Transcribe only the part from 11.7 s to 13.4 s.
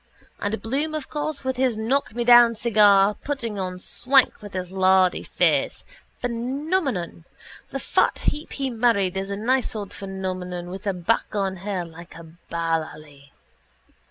like a ballalley.